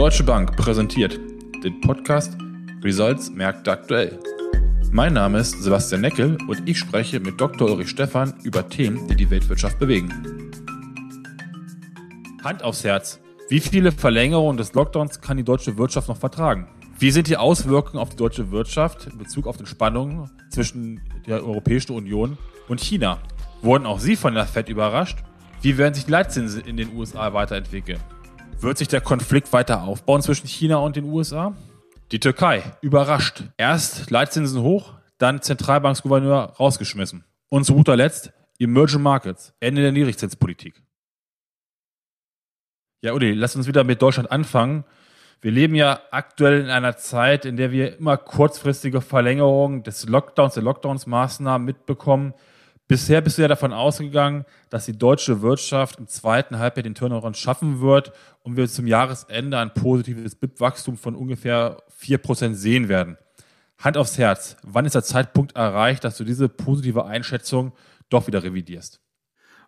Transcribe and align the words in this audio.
Deutsche 0.00 0.24
Bank 0.24 0.56
präsentiert 0.56 1.20
den 1.62 1.78
Podcast 1.82 2.34
Results 2.82 3.28
Märkte 3.32 3.70
aktuell. 3.70 4.18
Mein 4.90 5.12
Name 5.12 5.40
ist 5.40 5.62
Sebastian 5.62 6.00
Neckel 6.00 6.38
und 6.48 6.66
ich 6.66 6.78
spreche 6.78 7.20
mit 7.20 7.38
Dr. 7.38 7.68
Ulrich 7.68 7.90
Stephan 7.90 8.32
über 8.42 8.66
Themen, 8.66 9.06
die 9.08 9.14
die 9.14 9.28
Weltwirtschaft 9.28 9.78
bewegen. 9.78 10.10
Hand 12.42 12.62
aufs 12.62 12.82
Herz. 12.82 13.20
Wie 13.50 13.60
viele 13.60 13.92
Verlängerungen 13.92 14.56
des 14.56 14.72
Lockdowns 14.72 15.20
kann 15.20 15.36
die 15.36 15.44
deutsche 15.44 15.76
Wirtschaft 15.76 16.08
noch 16.08 16.16
vertragen? 16.16 16.66
Wie 16.98 17.10
sind 17.10 17.28
die 17.28 17.36
Auswirkungen 17.36 18.00
auf 18.00 18.08
die 18.08 18.16
deutsche 18.16 18.50
Wirtschaft 18.50 19.06
in 19.06 19.18
Bezug 19.18 19.46
auf 19.46 19.58
den 19.58 19.66
Spannungen 19.66 20.30
zwischen 20.48 21.02
der 21.26 21.44
Europäischen 21.44 21.92
Union 21.92 22.38
und 22.68 22.80
China? 22.80 23.18
Wurden 23.60 23.84
auch 23.84 24.00
Sie 24.00 24.16
von 24.16 24.32
der 24.32 24.46
FED 24.46 24.70
überrascht? 24.70 25.18
Wie 25.60 25.76
werden 25.76 25.92
sich 25.92 26.06
die 26.06 26.10
Leitzinsen 26.10 26.62
in 26.62 26.78
den 26.78 26.96
USA 26.96 27.34
weiterentwickeln? 27.34 28.00
Wird 28.62 28.76
sich 28.76 28.88
der 28.88 29.00
Konflikt 29.00 29.54
weiter 29.54 29.84
aufbauen 29.84 30.20
zwischen 30.20 30.46
China 30.46 30.76
und 30.76 30.94
den 30.94 31.04
USA? 31.04 31.56
Die 32.12 32.20
Türkei 32.20 32.62
überrascht. 32.82 33.44
Erst 33.56 34.10
Leitzinsen 34.10 34.60
hoch, 34.60 34.92
dann 35.16 35.40
Zentralbanksgouverneur 35.40 36.56
rausgeschmissen. 36.60 37.24
Und 37.48 37.64
zu 37.64 37.74
guter 37.74 37.96
Letzt 37.96 38.34
Emerging 38.58 39.00
Markets, 39.00 39.54
Ende 39.60 39.80
der 39.80 39.92
Niedrigzinspolitik. 39.92 40.82
Ja, 43.00 43.14
Uli, 43.14 43.32
lass 43.32 43.56
uns 43.56 43.66
wieder 43.66 43.82
mit 43.82 44.02
Deutschland 44.02 44.30
anfangen. 44.30 44.84
Wir 45.40 45.52
leben 45.52 45.74
ja 45.74 45.98
aktuell 46.10 46.60
in 46.60 46.68
einer 46.68 46.98
Zeit, 46.98 47.46
in 47.46 47.56
der 47.56 47.72
wir 47.72 47.96
immer 47.96 48.18
kurzfristige 48.18 49.00
Verlängerungen 49.00 49.84
des 49.84 50.06
Lockdowns, 50.06 50.52
der 50.52 50.64
Lockdowns-Maßnahmen 50.64 51.64
mitbekommen. 51.64 52.34
Bisher 52.90 53.20
bist 53.20 53.38
du 53.38 53.42
ja 53.42 53.46
davon 53.46 53.72
ausgegangen, 53.72 54.44
dass 54.68 54.86
die 54.86 54.98
deutsche 54.98 55.42
Wirtschaft 55.42 56.00
im 56.00 56.08
zweiten 56.08 56.58
Halbjahr 56.58 56.82
den 56.82 56.96
Turnaround 56.96 57.36
schaffen 57.36 57.80
wird 57.80 58.10
und 58.42 58.56
wir 58.56 58.66
zum 58.66 58.88
Jahresende 58.88 59.58
ein 59.58 59.72
positives 59.72 60.34
BIP-Wachstum 60.34 60.96
von 60.96 61.14
ungefähr 61.14 61.84
4% 62.02 62.54
sehen 62.54 62.88
werden. 62.88 63.16
Hand 63.78 63.96
aufs 63.96 64.18
Herz, 64.18 64.56
wann 64.64 64.86
ist 64.86 64.96
der 64.96 65.04
Zeitpunkt 65.04 65.54
erreicht, 65.54 66.02
dass 66.02 66.16
du 66.16 66.24
diese 66.24 66.48
positive 66.48 67.04
Einschätzung 67.04 67.74
doch 68.08 68.26
wieder 68.26 68.42
revidierst? 68.42 69.00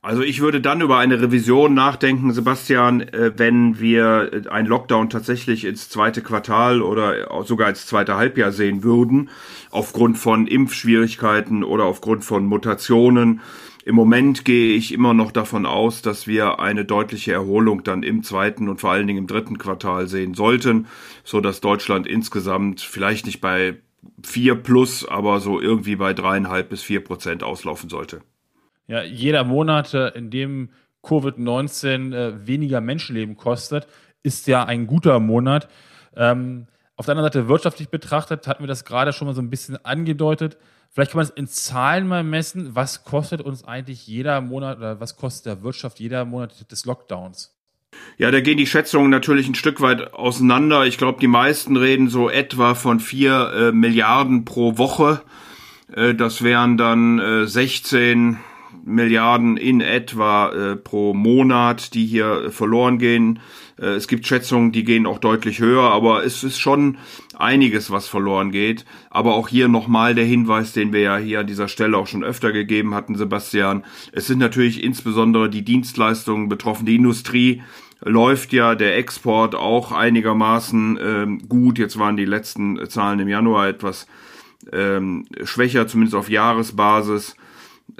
Also 0.05 0.23
ich 0.23 0.41
würde 0.41 0.61
dann 0.61 0.81
über 0.81 0.99
eine 0.99 1.23
Revision 1.23 1.75
nachdenken, 1.75 2.33
Sebastian, 2.33 3.03
äh, 3.03 3.33
wenn 3.37 3.79
wir 3.79 4.33
äh, 4.33 4.49
einen 4.49 4.67
Lockdown 4.67 5.11
tatsächlich 5.11 5.65
ins 5.65 5.89
zweite 5.89 6.23
Quartal 6.23 6.83
oder 6.83 7.45
sogar 7.45 7.69
ins 7.69 7.87
zweite 7.87 8.17
Halbjahr 8.17 8.51
sehen 8.51 8.83
würden, 8.83 9.31
aufgrund 9.71 10.19
von 10.19 10.49
Impfschwierigkeiten 10.49 11.63
oder 11.63 11.85
aufgrund 11.85 12.25
von 12.25 12.47
Mutationen. 12.47 13.43
Im 13.85 13.95
Moment 13.95 14.45
gehe 14.45 14.75
ich 14.75 14.93
immer 14.93 15.15
noch 15.15 15.31
davon 15.31 15.67
aus, 15.67 16.03
dass 16.03 16.27
wir 16.27 16.59
eine 16.59 16.85
deutliche 16.85 17.33
Erholung 17.33 17.85
dann 17.85 18.03
im 18.03 18.25
zweiten 18.25 18.69
und 18.69 18.81
vor 18.81 18.91
allen 18.91 19.07
Dingen 19.07 19.21
im 19.21 19.27
dritten 19.29 19.57
Quartal 19.57 20.09
sehen 20.09 20.35
sollten, 20.35 20.89
so 21.23 21.41
dass 21.41 21.61
Deutschland 21.61 22.09
insgesamt 22.09 22.81
vielleicht 22.81 23.27
nicht 23.27 23.41
bei 23.41 23.77
vier 24.21 24.57
plus, 24.57 25.07
aber 25.07 25.39
so 25.39 25.61
irgendwie 25.61 25.95
bei 25.95 26.13
dreieinhalb 26.13 26.71
bis 26.71 26.83
vier 26.83 27.05
Prozent 27.05 27.45
auslaufen 27.45 27.89
sollte. 27.89 28.23
Ja, 28.87 29.03
jeder 29.03 29.45
Monat, 29.45 29.95
äh, 29.95 30.09
in 30.09 30.31
dem 30.31 30.71
Covid-19 31.03 32.15
äh, 32.15 32.47
weniger 32.47 32.81
Menschenleben 32.81 33.37
kostet, 33.37 33.87
ist 34.23 34.47
ja 34.47 34.65
ein 34.65 34.87
guter 34.87 35.21
Monat. 35.21 35.69
Ähm, 36.17 36.67
auf 36.97 37.07
der 37.07 37.13
anderen 37.13 37.33
Seite 37.33 37.49
wirtschaftlich 37.49 37.89
betrachtet, 37.89 38.47
hatten 38.47 38.63
wir 38.63 38.69
das 38.69 38.85
gerade 38.85 39.13
schon 39.13 39.27
mal 39.27 39.35
so 39.35 39.43
ein 39.43 39.51
bisschen 39.51 39.83
angedeutet. 39.85 40.59
Vielleicht 40.91 41.13
kann 41.13 41.19
man 41.19 41.25
es 41.25 41.31
in 41.31 41.47
Zahlen 41.47 42.07
mal 42.07 42.23
messen. 42.23 42.75
Was 42.75 43.05
kostet 43.05 43.41
uns 43.41 43.65
eigentlich 43.65 44.07
jeder 44.07 44.41
Monat 44.41 44.77
oder 44.79 45.01
was 45.01 45.17
kostet 45.17 45.47
der 45.47 45.63
Wirtschaft 45.63 46.01
jeder 46.01 46.25
Monat 46.25 46.71
des 46.71 46.85
Lockdowns? 46.85 47.57
Ja, 48.19 48.31
da 48.31 48.41
gehen 48.41 48.59
die 48.59 48.67
Schätzungen 48.67 49.11
natürlich 49.11 49.49
ein 49.49 49.55
Stück 49.55 49.81
weit 49.81 50.15
auseinander. 50.15 50.85
Ich 50.87 50.99
glaube, 50.99 51.19
die 51.21 51.27
meisten 51.27 51.77
reden 51.77 52.09
so 52.09 52.29
etwa 52.29 52.75
von 52.75 53.01
vier 53.01 53.53
äh, 53.55 53.73
Milliarden 53.73 54.45
pro 54.45 54.79
Woche. 54.79 55.23
Äh, 55.95 56.15
das 56.15 56.43
wären 56.43 56.77
dann 56.77 57.19
äh, 57.19 57.47
16, 57.47 58.39
Milliarden 58.85 59.57
in 59.57 59.81
etwa 59.81 60.51
äh, 60.51 60.77
pro 60.77 61.15
Monat, 61.15 61.95
die 61.95 62.07
hier 62.07 62.45
äh, 62.47 62.51
verloren 62.51 62.99
gehen. 62.99 63.41
Äh, 63.79 63.95
es 63.95 64.09
gibt 64.09 64.27
Schätzungen, 64.27 64.73
die 64.73 64.85
gehen 64.85 65.07
auch 65.07 65.19
deutlich 65.19 65.61
höher, 65.61 65.83
aber 65.83 66.25
es 66.25 66.43
ist 66.45 66.59
schon 66.59 66.99
einiges, 67.37 67.91
was 67.91 68.09
verloren 68.09 68.51
geht. 68.51 68.85
Aber 69.11 69.35
auch 69.35 69.49
hier 69.49 69.69
nochmal 69.69 70.15
der 70.15 70.25
Hinweis, 70.25 70.73
den 70.73 70.93
wir 70.93 71.01
ja 71.01 71.17
hier 71.17 71.41
an 71.41 71.47
dieser 71.47 71.69
Stelle 71.69 71.97
auch 71.97 72.07
schon 72.07 72.25
öfter 72.25 72.53
gegeben 72.53 72.95
hatten, 72.95 73.17
Sebastian. 73.17 73.85
Es 74.13 74.27
sind 74.27 74.39
natürlich 74.39 74.83
insbesondere 74.83 75.49
die 75.49 75.65
Dienstleistungen 75.65 76.49
betroffen. 76.49 76.87
Die 76.87 76.97
Industrie 76.97 77.63
läuft 78.01 78.53
ja, 78.53 78.75
der 78.75 78.97
Export 78.97 79.55
auch 79.55 79.93
einigermaßen 79.93 80.99
ähm, 81.01 81.49
gut. 81.49 81.79
Jetzt 81.79 81.99
waren 81.99 82.17
die 82.17 82.25
letzten 82.25 82.89
Zahlen 82.89 83.21
im 83.21 83.29
Januar 83.29 83.69
etwas 83.69 84.07
ähm, 84.73 85.27
schwächer, 85.45 85.87
zumindest 85.87 86.17
auf 86.17 86.29
Jahresbasis 86.29 87.37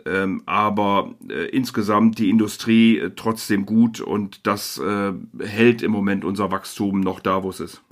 ähm, 0.07 0.43
aber 0.47 1.15
äh, 1.29 1.47
insgesamt 1.51 2.19
die 2.19 2.31
Industrie 2.31 2.99
äh, 2.99 3.11
trotzdem 3.15 3.67
gut 3.67 4.01
und 4.01 4.47
das 4.47 4.79
äh, 4.79 5.13
hält 5.41 5.83
im 5.83 5.91
Moment 5.91 6.25
unser 6.25 6.51
Wachstum 6.51 7.01
noch 7.01 7.21
da, 7.21 7.43
wo 7.43 7.51
es 7.51 7.61
ist. 7.61 7.83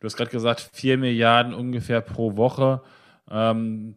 Du 0.00 0.04
hast 0.04 0.16
gerade 0.16 0.30
gesagt, 0.30 0.70
4 0.72 0.98
Milliarden 0.98 1.54
ungefähr 1.54 2.00
pro 2.00 2.36
Woche. 2.36 2.82
Ähm, 3.30 3.96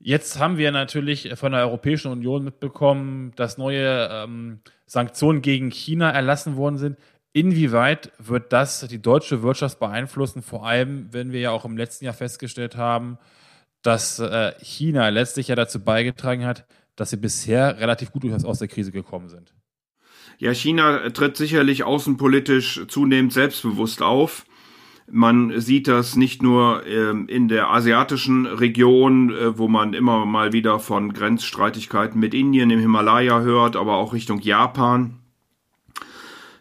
jetzt 0.00 0.38
haben 0.38 0.58
wir 0.58 0.72
natürlich 0.72 1.32
von 1.36 1.52
der 1.52 1.62
Europäischen 1.62 2.10
Union 2.10 2.44
mitbekommen, 2.44 3.32
dass 3.36 3.58
neue 3.58 4.08
ähm, 4.10 4.60
Sanktionen 4.86 5.42
gegen 5.42 5.70
China 5.70 6.10
erlassen 6.10 6.56
worden 6.56 6.78
sind. 6.78 6.96
Inwieweit 7.32 8.10
wird 8.18 8.52
das 8.52 8.80
die 8.88 9.00
deutsche 9.00 9.42
Wirtschaft 9.42 9.78
beeinflussen? 9.78 10.42
Vor 10.42 10.66
allem, 10.66 11.08
wenn 11.12 11.30
wir 11.30 11.40
ja 11.40 11.50
auch 11.52 11.64
im 11.64 11.76
letzten 11.76 12.06
Jahr 12.06 12.14
festgestellt 12.14 12.76
haben, 12.76 13.18
dass 13.82 14.18
äh, 14.18 14.52
China 14.60 15.08
letztlich 15.08 15.48
ja 15.48 15.54
dazu 15.54 15.82
beigetragen 15.82 16.44
hat, 16.44 16.66
dass 16.96 17.10
sie 17.10 17.16
bisher 17.16 17.78
relativ 17.78 18.12
gut 18.12 18.24
aus 18.44 18.58
der 18.58 18.68
Krise 18.68 18.92
gekommen 18.92 19.28
sind. 19.28 19.54
Ja, 20.38 20.54
China 20.54 21.10
tritt 21.10 21.36
sicherlich 21.36 21.84
außenpolitisch 21.84 22.86
zunehmend 22.88 23.32
selbstbewusst 23.32 24.02
auf. 24.02 24.44
Man 25.10 25.60
sieht 25.60 25.88
das 25.88 26.14
nicht 26.14 26.42
nur 26.42 26.86
ähm, 26.86 27.26
in 27.28 27.48
der 27.48 27.70
asiatischen 27.70 28.46
Region, 28.46 29.30
äh, 29.30 29.58
wo 29.58 29.66
man 29.66 29.92
immer 29.92 30.24
mal 30.24 30.52
wieder 30.52 30.78
von 30.78 31.12
Grenzstreitigkeiten 31.12 32.20
mit 32.20 32.32
Indien 32.32 32.70
im 32.70 32.78
Himalaya 32.78 33.40
hört, 33.40 33.76
aber 33.76 33.96
auch 33.96 34.12
Richtung 34.12 34.40
Japan. 34.40 35.18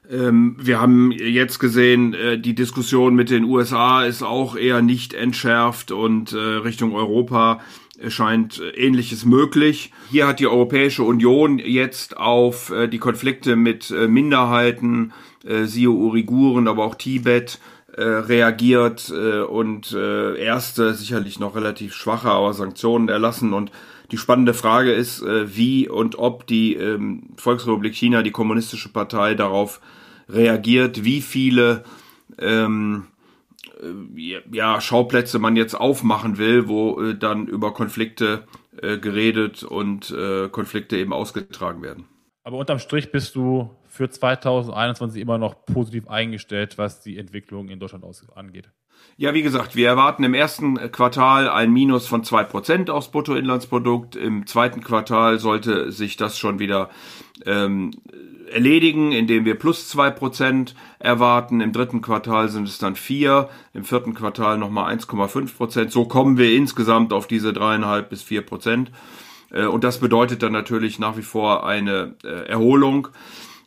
Ähm, 0.10 0.56
wir 0.60 0.82
haben 0.82 1.12
jetzt 1.12 1.60
gesehen, 1.60 2.14
äh, 2.14 2.40
die 2.40 2.56
Diskussion 2.56 3.16
mit 3.16 3.30
den 3.30 3.44
USA 3.44 4.04
ist 4.04 4.24
auch 4.24 4.56
eher 4.56 4.82
nicht 4.82 5.14
entschärft 5.14 5.92
und 5.92 6.34
äh, 6.34 6.38
Richtung 6.38 6.96
Europa 6.96 7.60
scheint 8.08 8.60
äh, 8.60 8.70
ähnliches 8.70 9.26
möglich. 9.26 9.92
Hier 10.10 10.28
hat 10.28 10.40
die 10.40 10.48
Europäische 10.48 11.04
Union 11.04 11.60
jetzt 11.60 12.18
auf 12.18 12.72
äh, 12.72 12.88
die 12.88 12.98
Konflikte 12.98 13.56
mit 13.56 13.92
äh, 13.92 14.08
Minderheiten, 14.08 15.14
äh, 15.46 15.66
siehe 15.66 15.90
Uiguren, 15.90 16.68
aber 16.68 16.86
auch 16.86 16.96
Tibet, 16.96 17.60
reagiert 17.92 19.12
und 19.50 19.94
erste, 19.94 20.94
sicherlich 20.94 21.40
noch 21.40 21.56
relativ 21.56 21.96
schwache, 21.96 22.30
aber 22.30 22.54
Sanktionen 22.54 23.10
erlassen 23.10 23.52
und 23.52 23.72
die 24.12 24.18
spannende 24.18 24.54
Frage 24.54 24.94
ist, 24.94 25.22
wie 25.22 25.90
und 25.90 26.18
ob 26.18 26.48
die 26.48 26.76
ähm, 26.76 27.24
Volksrepublik 27.36 27.96
China, 27.96 28.22
die 28.22 28.32
kommunistische 28.32 28.90
Partei, 28.90 29.34
darauf 29.34 29.82
reagiert, 30.30 31.04
wie 31.04 31.22
viele 31.22 31.84
ähm, 32.38 33.08
äh, 33.82 34.42
ja, 34.52 34.80
Schauplätze 34.82 35.40
man 35.40 35.56
jetzt 35.56 35.76
aufmachen 35.76 36.38
will, 36.38 36.68
wo 36.68 37.02
äh, 37.02 37.16
dann 37.18 37.48
über 37.48 37.74
Konflikte 37.74 38.46
äh, 38.82 38.98
geredet 38.98 39.64
und 39.64 40.12
äh, 40.12 40.50
Konflikte 40.50 40.98
eben 40.98 41.14
ausgetragen 41.14 41.82
werden. 41.82 42.06
Aber 42.44 42.58
unterm 42.58 42.80
Strich 42.80 43.12
bist 43.12 43.36
du 43.36 43.70
für 43.90 44.10
2021 44.10 45.22
immer 45.22 45.38
noch 45.38 45.66
positiv 45.66 46.08
eingestellt, 46.08 46.78
was 46.78 47.02
die 47.02 47.18
Entwicklung 47.18 47.70
in 47.70 47.80
Deutschland 47.80 48.06
angeht. 48.36 48.70
Ja, 49.18 49.34
wie 49.34 49.42
gesagt, 49.42 49.76
wir 49.76 49.88
erwarten 49.88 50.24
im 50.24 50.34
ersten 50.34 50.76
Quartal 50.92 51.50
ein 51.50 51.72
Minus 51.72 52.08
von 52.08 52.24
zwei 52.24 52.44
Prozent 52.44 52.90
aufs 52.90 53.10
Bruttoinlandsprodukt. 53.10 54.16
Im 54.16 54.46
zweiten 54.48 54.82
Quartal 54.82 55.40
sollte 55.40 55.92
sich 55.92 56.16
das 56.16 56.38
schon 56.38 56.60
wieder 56.60 56.90
ähm, 57.46 57.92
erledigen, 58.50 59.12
indem 59.12 59.44
wir 59.44 59.56
plus 59.56 59.90
zwei 59.90 60.10
Prozent 60.10 60.76
erwarten. 61.00 61.60
Im 61.60 61.74
dritten 61.74 62.02
Quartal 62.02 62.50
sind 62.50 62.68
es 62.68 62.78
dann 62.78 62.96
vier, 62.96 63.50
im 63.74 63.84
vierten 63.84 64.14
Quartal 64.14 64.58
nochmal 64.58 64.94
1,5%. 64.96 65.56
Prozent. 65.56 65.92
So 65.92 66.06
kommen 66.06 66.38
wir 66.38 66.54
insgesamt 66.54 67.12
auf 67.12 67.28
diese 67.28 67.52
dreieinhalb 67.52 68.10
bis 68.10 68.22
vier 68.22 68.42
Prozent. 68.46 68.92
Äh, 69.52 69.66
und 69.66 69.84
das 69.84 70.00
bedeutet 70.00 70.44
dann 70.44 70.54
natürlich 70.54 71.00
nach 71.00 71.18
wie 71.18 71.24
vor 71.24 71.66
eine 71.66 72.16
äh, 72.24 72.48
Erholung. 72.48 73.10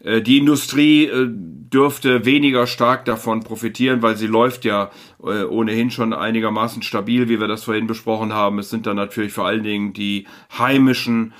Äh, 0.03 0.23
die 0.23 0.39
Industrie 0.39 1.11
dürfte 1.15 2.25
weniger 2.25 2.67
stark 2.67 3.05
davon 3.07 3.43
profitieren, 3.43 4.03
weil 4.03 4.17
sie 4.17 4.27
läuft 4.27 4.67
ja 4.67 4.91
ohnehin 5.19 5.91
schon 5.91 6.13
einigermaßen 6.13 6.83
stabil, 6.83 7.31
wie 7.31 7.41
wir 7.41 7.49
das 7.49 7.65
vorhin 7.65 7.87
besprochen 7.87 8.35
haben. 8.35 8.59
Es 8.59 8.69
sind 8.69 8.87
dann 8.87 8.97
natürlich 8.97 9.33
vor 9.33 9.47
allen 9.47 9.63
Dingen 9.63 9.95
die 9.95 10.27
heimischen 10.59 11.33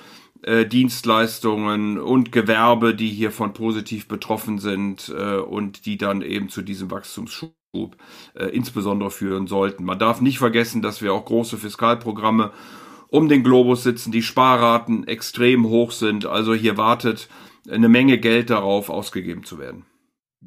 äh, 0.43 0.67
Dienstleistungen 0.67 1.99
und 1.99 2.33
Gewerbe, 2.33 2.97
die 2.97 3.11
hiervon 3.11 3.53
positiv 3.53 4.09
betroffen 4.09 4.59
sind 4.59 5.15
äh, 5.17 5.37
und 5.37 5.87
die 5.87 5.97
dann 5.97 6.21
eben 6.21 6.49
zu 6.49 6.63
diesem 6.63 6.91
Wachstumsschub 6.91 7.55
äh, 8.35 8.47
insbesondere 8.47 9.13
führen 9.13 9.47
sollten. 9.47 9.85
Man 9.85 10.01
darf 10.01 10.21
nicht 10.21 10.39
vergessen, 10.39 10.83
dass 10.83 11.01
wir 11.01 11.15
auch 11.15 11.27
große 11.27 11.59
Fiskalprogramme 11.59 12.51
um 13.07 13.29
den 13.29 13.45
Globus 13.45 13.85
sitzen, 13.85 14.11
die 14.11 14.23
Sparraten 14.23 15.07
extrem 15.07 15.67
hoch 15.67 15.93
sind. 15.93 16.27
Also 16.27 16.55
hier 16.55 16.77
wartet 16.77 17.29
eine 17.71 17.89
Menge 17.89 18.19
Geld 18.19 18.51
darauf, 18.51 18.91
ausgegeben 18.91 19.45
zu 19.45 19.59
werden. 19.59 19.87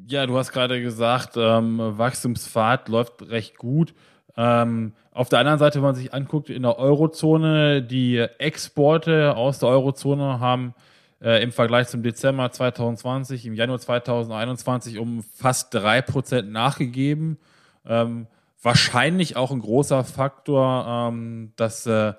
Ja, 0.06 0.26
du 0.26 0.36
hast 0.36 0.52
gerade 0.52 0.82
gesagt, 0.82 1.34
ähm, 1.36 1.78
Wachstumspfad 1.78 2.88
läuft 2.88 3.28
recht 3.30 3.56
gut. 3.56 3.94
Ähm, 4.36 4.92
auf 5.12 5.30
der 5.30 5.38
anderen 5.38 5.58
Seite, 5.58 5.76
wenn 5.76 5.84
man 5.84 5.94
sich 5.94 6.12
anguckt, 6.12 6.50
in 6.50 6.62
der 6.62 6.78
Eurozone, 6.78 7.82
die 7.82 8.18
Exporte 8.18 9.34
aus 9.34 9.58
der 9.60 9.70
Eurozone 9.70 10.40
haben 10.40 10.74
äh, 11.22 11.42
im 11.42 11.52
Vergleich 11.52 11.88
zum 11.88 12.02
Dezember 12.02 12.50
2020, 12.50 13.46
im 13.46 13.54
Januar 13.54 13.78
2021 13.78 14.98
um 14.98 15.22
fast 15.22 15.72
drei 15.72 16.02
Prozent 16.02 16.50
nachgegeben. 16.50 17.38
Ähm, 17.86 18.26
wahrscheinlich 18.60 19.36
auch 19.36 19.50
ein 19.50 19.60
großer 19.60 20.04
Faktor, 20.04 21.08
ähm, 21.08 21.52
dass 21.56 21.86
äh, 21.86 22.12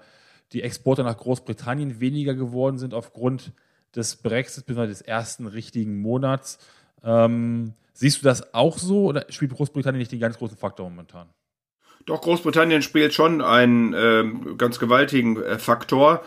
die 0.54 0.64
Exporte 0.64 1.04
nach 1.04 1.18
Großbritannien 1.18 2.00
weniger 2.00 2.34
geworden 2.34 2.80
sind 2.80 2.96
aufgrund 2.96 3.52
des 3.96 4.18
Brexit, 4.18 4.66
bzw. 4.66 4.88
des 4.88 5.02
ersten 5.02 5.48
richtigen 5.48 6.02
Monats. 6.02 6.60
Ähm, 7.04 7.74
siehst 7.94 8.22
du 8.22 8.26
das 8.26 8.54
auch 8.54 8.78
so 8.78 9.06
oder 9.06 9.26
spielt 9.30 9.54
Großbritannien 9.54 10.00
nicht 10.00 10.12
den 10.12 10.20
ganz 10.20 10.38
großen 10.38 10.58
Faktor 10.58 10.90
momentan? 10.90 11.28
Doch, 12.06 12.22
Großbritannien 12.22 12.82
spielt 12.82 13.14
schon 13.14 13.42
einen 13.42 13.94
äh, 13.94 14.24
ganz 14.58 14.80
gewaltigen 14.80 15.42
äh, 15.42 15.60
Faktor. 15.60 16.24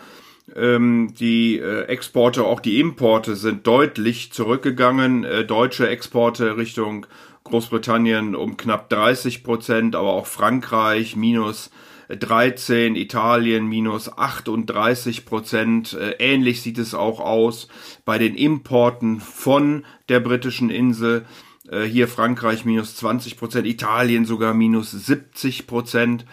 Ähm, 0.55 1.13
die 1.19 1.57
äh, 1.59 1.83
Exporte, 1.85 2.43
auch 2.43 2.59
die 2.59 2.79
Importe 2.79 3.35
sind 3.35 3.65
deutlich 3.65 4.31
zurückgegangen. 4.31 5.23
Äh, 5.23 5.45
deutsche 5.45 5.87
Exporte 5.87 6.57
Richtung 6.57 7.07
Großbritannien 7.43 8.35
um 8.35 8.57
knapp 8.57 8.89
30 8.89 9.43
Prozent, 9.43 9.95
aber 9.95 10.13
auch 10.13 10.27
Frankreich 10.27 11.15
minus 11.15 11.71
13, 12.17 12.95
Italien 12.95 13.67
minus 13.67 14.11
38 14.11 15.25
Prozent. 15.25 15.93
Äh, 15.93 16.15
ähnlich 16.19 16.61
sieht 16.61 16.77
es 16.77 16.93
auch 16.93 17.19
aus 17.19 17.67
bei 18.05 18.17
den 18.17 18.35
Importen 18.35 19.19
von 19.19 19.85
der 20.09 20.19
britischen 20.19 20.69
Insel. 20.69 21.25
Äh, 21.69 21.83
hier 21.83 22.07
Frankreich 22.07 22.65
minus 22.65 22.95
20 22.95 23.37
Prozent, 23.37 23.67
Italien 23.67 24.25
sogar 24.25 24.53
minus 24.53 24.91
70 24.91 25.67
Prozent. 25.67 26.25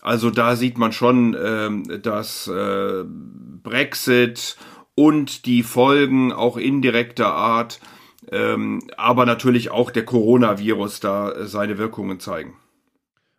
Also 0.00 0.30
da 0.30 0.54
sieht 0.54 0.78
man 0.78 0.92
schon, 0.92 1.36
ähm, 1.42 2.00
dass 2.02 2.46
äh, 2.46 3.04
Brexit 3.04 4.56
und 4.94 5.46
die 5.46 5.62
Folgen 5.62 6.32
auch 6.32 6.56
indirekter 6.56 7.32
Art, 7.34 7.80
ähm, 8.30 8.82
aber 8.96 9.26
natürlich 9.26 9.70
auch 9.70 9.90
der 9.90 10.04
Coronavirus 10.04 11.00
da 11.00 11.46
seine 11.46 11.78
Wirkungen 11.78 12.20
zeigen. 12.20 12.54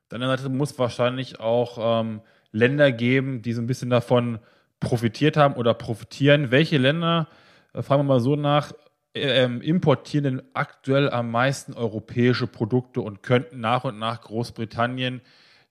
Dann 0.09 0.21
Seite 0.21 0.50
muss 0.50 0.77
wahrscheinlich 0.80 1.39
auch 1.39 2.01
ähm, 2.01 2.21
Länder 2.51 2.92
geben, 2.92 3.42
die 3.42 3.54
so 3.54 3.62
ein 3.62 3.68
bisschen 3.68 3.89
davon 3.89 4.39
profitiert 4.80 5.38
haben 5.38 5.56
oder 5.56 5.74
profitieren. 5.74 6.51
Welche 6.51 6.77
Länder, 6.77 7.27
äh, 7.74 7.81
fragen 7.81 8.01
wir 8.01 8.15
mal 8.15 8.19
so 8.19 8.36
nach, 8.36 8.74
ähm, 9.13 9.62
importieren 9.62 10.24
denn 10.24 10.42
aktuell 10.54 11.09
am 11.09 11.31
meisten 11.31 11.74
europäische 11.74 12.48
Produkte 12.48 13.01
und 13.01 13.24
könnten 13.24 13.59
nach 13.59 13.83
und 13.83 13.98
nach 13.98 14.21
Großbritannien 14.21 15.21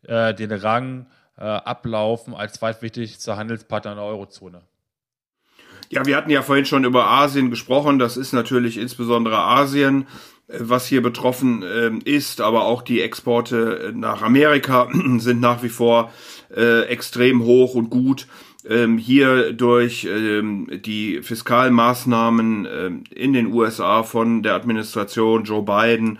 äh, 0.02 0.34
den 0.34 0.52
Rang 0.52 1.06
äh, 1.38 1.44
ablaufen 1.44 2.34
als 2.34 2.54
zweitwichtigster 2.54 3.36
Handelspartner 3.36 3.92
in 3.92 3.96
der 3.98 4.06
Eurozone? 4.06 4.62
Ja, 5.90 6.04
wir 6.04 6.16
hatten 6.16 6.30
ja 6.30 6.42
vorhin 6.42 6.64
schon 6.64 6.84
über 6.84 7.06
Asien 7.06 7.50
gesprochen. 7.50 7.98
Das 7.98 8.16
ist 8.16 8.32
natürlich 8.32 8.76
insbesondere 8.76 9.38
Asien, 9.38 10.02
äh, 10.02 10.06
was 10.48 10.87
hier 10.87 11.02
betroffen 11.02 11.62
äh, 11.62 11.90
ist, 12.04 12.40
aber 12.40 12.64
auch 12.64 12.82
die 12.82 13.00
Exporte 13.00 13.93
nach 13.94 14.22
Amerika 14.22 14.88
sind 15.19 15.40
nach 15.40 15.62
wie 15.62 15.69
vor 15.69 16.12
äh, 16.54 16.82
extrem 16.84 17.43
hoch 17.43 17.75
und 17.75 17.90
gut 17.90 18.26
ähm, 18.69 18.98
hier 18.98 19.52
durch 19.52 20.04
ähm, 20.04 20.69
die 20.84 21.22
Fiskalmaßnahmen 21.22 23.04
in 23.10 23.32
den 23.32 23.52
USA 23.52 24.02
von 24.02 24.43
der 24.43 24.54
Administration 24.54 25.44
Joe 25.44 25.62
Biden 25.62 26.19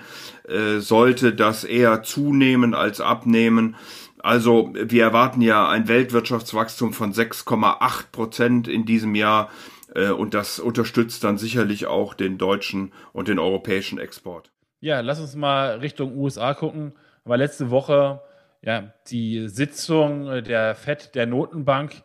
äh, 0.49 0.78
sollte 0.78 1.32
das 1.32 1.64
eher 1.64 2.02
zunehmen 2.02 2.75
als 2.75 3.00
abnehmen. 3.00 3.75
Also 4.19 4.73
wir 4.75 5.02
erwarten 5.02 5.40
ja 5.40 5.69
ein 5.69 5.88
Weltwirtschaftswachstum 5.88 6.93
von 6.93 7.12
6,8 7.12 8.11
Prozent 8.12 8.69
in 8.69 8.87
diesem 8.87 9.14
Jahr 9.14 9.46
äh, 9.46 9.75
und 10.10 10.34
das 10.34 10.58
unterstützt 10.58 11.25
dann 11.25 11.38
sicherlich 11.38 11.87
auch 11.87 12.14
den 12.14 12.38
deutschen 12.38 12.93
und 13.12 13.28
den 13.28 13.38
europäischen 13.38 13.98
Export. 13.98 14.50
Ja, 14.81 15.00
lass 15.00 15.20
uns 15.20 15.34
mal 15.34 15.78
Richtung 15.78 16.16
USA 16.16 16.54
gucken. 16.54 16.93
Aber 17.25 17.37
letzte 17.37 17.70
Woche 17.70 18.20
ja, 18.66 18.93
die 19.10 19.48
Sitzung 19.48 20.43
der 20.43 20.75
FED, 20.75 21.14
der 21.14 21.26
Notenbank, 21.26 22.02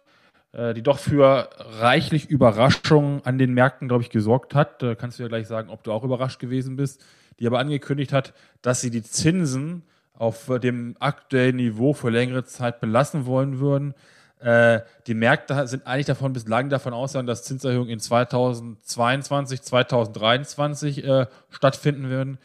äh, 0.52 0.74
die 0.74 0.84
doch 0.84 1.00
für 1.00 1.50
reichlich 1.58 2.30
Überraschungen 2.30 3.26
an 3.26 3.38
den 3.38 3.54
Märkten, 3.54 3.88
glaube 3.88 4.04
ich, 4.04 4.12
gesorgt 4.12 4.54
hat. 4.54 4.82
Da 4.82 4.96
kannst 4.96 5.18
du 5.18 5.24
ja 5.24 5.30
gleich 5.30 5.48
sagen, 5.48 5.70
ob 5.70 5.84
du 5.84 5.92
auch 5.92 6.04
überrascht 6.04 6.40
gewesen 6.40 6.76
bist. 6.76 7.04
Die 7.40 7.48
aber 7.48 7.60
angekündigt 7.60 8.14
hat, 8.14 8.34
dass 8.62 8.82
sie 8.82 8.92
die 8.92 9.02
Zinsen 9.02 9.84
auf 10.14 10.52
dem 10.62 10.96
aktuellen 11.00 11.56
Niveau 11.56 11.94
für 11.94 12.12
längere 12.12 12.44
Zeit 12.44 12.80
belassen 12.80 13.26
wollen 13.26 13.60
würden. 13.60 13.96
Äh, 14.42 14.82
die 15.06 15.14
Märkte 15.14 15.68
sind 15.68 15.86
eigentlich 15.86 16.08
davon 16.08 16.34
bislang 16.34 16.70
davon 16.70 16.94
ausgegangen, 16.94 17.28
dass 17.28 17.44
Zinserhöhungen 17.44 17.90
in 17.90 18.00
2022, 18.00 19.62
2023 19.62 21.04
äh, 21.04 21.28
stattfinden 21.50 22.10
werden. 22.10 22.40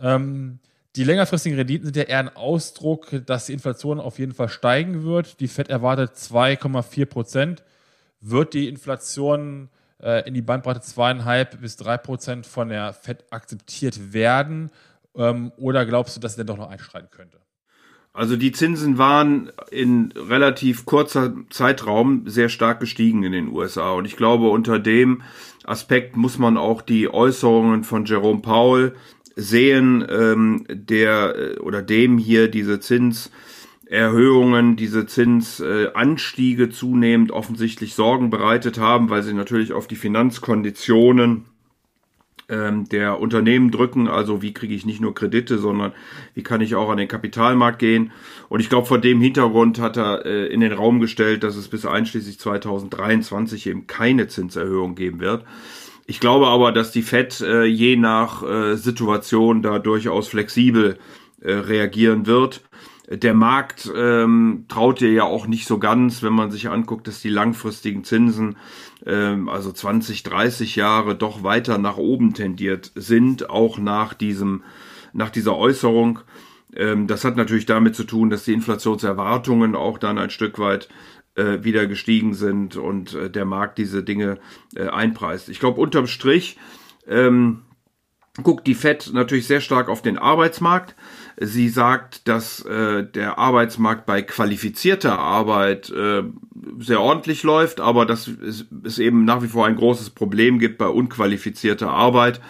Ähm, 0.00 0.60
die 0.96 1.04
längerfristigen 1.04 1.58
Renditen 1.58 1.84
sind 1.84 1.96
ja 1.96 2.04
eher 2.04 2.20
ein 2.20 2.34
Ausdruck, 2.34 3.08
dass 3.26 3.46
die 3.46 3.52
Inflation 3.52 4.00
auf 4.00 4.18
jeden 4.18 4.32
Fall 4.32 4.48
steigen 4.48 5.04
wird. 5.04 5.40
Die 5.40 5.48
FED 5.48 5.68
erwartet 5.68 6.14
2,4 6.14 7.04
Prozent. 7.04 7.62
Wird 8.22 8.54
die 8.54 8.66
Inflation 8.66 9.68
äh, 10.02 10.26
in 10.26 10.32
die 10.32 10.40
Bandbreite 10.40 10.80
2,5 10.80 11.58
bis 11.58 11.76
3 11.76 11.98
Prozent 11.98 12.46
von 12.46 12.70
der 12.70 12.94
FED 12.94 13.24
akzeptiert 13.30 14.14
werden? 14.14 14.70
Ähm, 15.14 15.52
oder 15.58 15.84
glaubst 15.84 16.16
du, 16.16 16.20
dass 16.20 16.32
sie 16.32 16.38
denn 16.38 16.46
doch 16.46 16.56
noch 16.56 16.70
einstreiten 16.70 17.10
könnte? 17.10 17.38
Also 18.16 18.36
die 18.36 18.50
Zinsen 18.50 18.96
waren 18.96 19.50
in 19.70 20.10
relativ 20.16 20.86
kurzer 20.86 21.34
Zeitraum 21.50 22.22
sehr 22.24 22.48
stark 22.48 22.80
gestiegen 22.80 23.22
in 23.24 23.32
den 23.32 23.52
USA. 23.52 23.92
Und 23.92 24.06
ich 24.06 24.16
glaube, 24.16 24.48
unter 24.48 24.78
dem 24.78 25.20
Aspekt 25.64 26.16
muss 26.16 26.38
man 26.38 26.56
auch 26.56 26.80
die 26.80 27.12
Äußerungen 27.12 27.84
von 27.84 28.06
Jerome 28.06 28.40
Powell 28.40 28.94
sehen, 29.34 30.02
ähm, 30.08 30.64
der 30.66 31.36
äh, 31.36 31.58
oder 31.58 31.82
dem 31.82 32.16
hier 32.16 32.48
diese 32.48 32.80
Zinserhöhungen, 32.80 34.76
diese 34.76 35.04
Zinsanstiege 35.04 36.70
zunehmend 36.70 37.32
offensichtlich 37.32 37.94
Sorgen 37.94 38.30
bereitet 38.30 38.78
haben, 38.78 39.10
weil 39.10 39.24
sie 39.24 39.34
natürlich 39.34 39.74
auf 39.74 39.88
die 39.88 39.96
Finanzkonditionen 39.96 41.44
ähm, 42.48 42.88
der 42.88 43.20
Unternehmen 43.20 43.70
drücken. 43.70 44.08
Also 44.08 44.42
wie 44.42 44.54
kriege 44.54 44.74
ich 44.74 44.86
nicht 44.86 45.00
nur 45.00 45.14
Kredite, 45.14 45.58
sondern 45.58 45.92
wie 46.34 46.42
kann 46.42 46.60
ich 46.60 46.74
auch 46.74 46.90
an 46.90 46.98
den 46.98 47.08
Kapitalmarkt 47.08 47.78
gehen. 47.78 48.12
Und 48.48 48.60
ich 48.60 48.68
glaube, 48.68 48.86
vor 48.86 48.98
dem 48.98 49.20
Hintergrund 49.20 49.80
hat 49.80 49.96
er 49.96 50.24
äh, 50.24 50.46
in 50.46 50.60
den 50.60 50.72
Raum 50.72 51.00
gestellt, 51.00 51.42
dass 51.42 51.56
es 51.56 51.68
bis 51.68 51.86
einschließlich 51.86 52.38
2023 52.38 53.66
eben 53.66 53.86
keine 53.86 54.28
Zinserhöhung 54.28 54.94
geben 54.94 55.20
wird. 55.20 55.44
Ich 56.06 56.20
glaube 56.20 56.46
aber, 56.46 56.70
dass 56.70 56.92
die 56.92 57.02
Fed 57.02 57.40
äh, 57.40 57.64
je 57.64 57.96
nach 57.96 58.42
äh, 58.44 58.76
Situation 58.76 59.62
da 59.62 59.80
durchaus 59.80 60.28
flexibel 60.28 60.98
äh, 61.40 61.52
reagieren 61.52 62.26
wird. 62.26 62.62
Der 63.08 63.34
Markt 63.34 63.90
ähm, 63.94 64.64
traut 64.68 65.00
dir 65.00 65.12
ja 65.12 65.22
auch 65.22 65.46
nicht 65.46 65.68
so 65.68 65.78
ganz, 65.78 66.24
wenn 66.24 66.32
man 66.32 66.50
sich 66.50 66.68
anguckt, 66.68 67.06
dass 67.06 67.20
die 67.20 67.28
langfristigen 67.28 68.02
Zinsen, 68.02 68.56
ähm, 69.04 69.48
also 69.48 69.70
20, 69.70 70.24
30 70.24 70.74
Jahre, 70.74 71.14
doch 71.14 71.44
weiter 71.44 71.78
nach 71.78 71.98
oben 71.98 72.34
tendiert 72.34 72.90
sind, 72.96 73.48
auch 73.48 73.78
nach 73.78 74.12
diesem, 74.12 74.64
nach 75.12 75.30
dieser 75.30 75.56
Äußerung. 75.56 76.18
Ähm, 76.74 77.06
das 77.06 77.24
hat 77.24 77.36
natürlich 77.36 77.66
damit 77.66 77.94
zu 77.94 78.02
tun, 78.02 78.28
dass 78.28 78.44
die 78.44 78.54
Inflationserwartungen 78.54 79.76
auch 79.76 79.98
dann 79.98 80.18
ein 80.18 80.30
Stück 80.30 80.58
weit 80.58 80.88
äh, 81.36 81.62
wieder 81.62 81.86
gestiegen 81.86 82.34
sind 82.34 82.76
und 82.76 83.14
äh, 83.14 83.30
der 83.30 83.44
Markt 83.44 83.78
diese 83.78 84.02
Dinge 84.02 84.38
äh, 84.74 84.88
einpreist. 84.88 85.48
Ich 85.48 85.60
glaube, 85.60 85.80
unterm 85.80 86.08
Strich 86.08 86.58
ähm, 87.06 87.62
guckt 88.42 88.66
die 88.66 88.74
FED 88.74 89.12
natürlich 89.12 89.46
sehr 89.46 89.60
stark 89.60 89.88
auf 89.88 90.02
den 90.02 90.18
Arbeitsmarkt. 90.18 90.94
Sie 91.38 91.68
sagt, 91.68 92.28
dass 92.28 92.64
äh, 92.64 93.04
der 93.04 93.38
Arbeitsmarkt 93.38 94.06
bei 94.06 94.22
qualifizierter 94.22 95.18
Arbeit 95.18 95.90
äh, 95.90 96.22
sehr 96.78 97.00
ordentlich 97.00 97.42
läuft, 97.42 97.80
aber 97.80 98.06
dass 98.06 98.26
es, 98.26 98.66
es 98.84 98.98
eben 98.98 99.24
nach 99.24 99.42
wie 99.42 99.48
vor 99.48 99.66
ein 99.66 99.76
großes 99.76 100.10
Problem 100.10 100.58
gibt 100.58 100.78
bei 100.78 100.88
unqualifizierter 100.88 101.90
Arbeit. 101.90 102.40